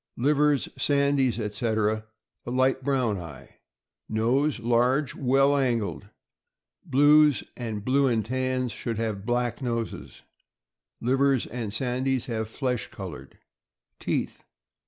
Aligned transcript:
Livers, 0.17 0.67
sandies, 0.79 1.37
etc., 1.37 2.05
a 2.47 2.49
light 2.49 2.83
brown 2.83 3.19
eye. 3.19 3.59
Nose.— 4.09 4.59
Large, 4.59 5.13
well 5.13 5.55
angled. 5.55 6.09
Blues 6.83 7.43
and 7.55 7.85
blue 7.85 8.07
and 8.07 8.25
tans 8.25 8.71
should 8.71 8.97
have 8.97 9.27
black 9.27 9.61
noses; 9.61 10.23
livers 11.01 11.45
and 11.45 11.71
sandies 11.71 12.25
have 12.25 12.49
flesh 12.49 12.89
col 12.89 13.11
ored. 13.11 13.33
Teeth. 13.99 14.43